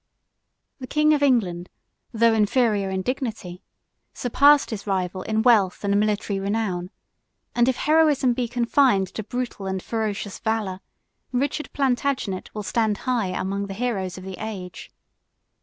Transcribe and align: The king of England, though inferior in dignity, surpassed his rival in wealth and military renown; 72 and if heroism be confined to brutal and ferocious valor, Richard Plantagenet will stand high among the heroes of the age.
The 0.79 0.87
king 0.87 1.13
of 1.13 1.21
England, 1.21 1.69
though 2.11 2.33
inferior 2.33 2.89
in 2.89 3.03
dignity, 3.03 3.61
surpassed 4.15 4.71
his 4.71 4.87
rival 4.87 5.21
in 5.21 5.43
wealth 5.43 5.83
and 5.83 5.95
military 5.99 6.39
renown; 6.39 6.89
72 7.51 7.51
and 7.53 7.69
if 7.69 7.75
heroism 7.75 8.33
be 8.33 8.47
confined 8.47 9.09
to 9.13 9.21
brutal 9.21 9.67
and 9.67 9.79
ferocious 9.79 10.39
valor, 10.39 10.79
Richard 11.31 11.71
Plantagenet 11.73 12.49
will 12.55 12.63
stand 12.63 12.97
high 13.05 13.27
among 13.27 13.67
the 13.67 13.75
heroes 13.75 14.17
of 14.17 14.23
the 14.23 14.37
age. 14.39 14.91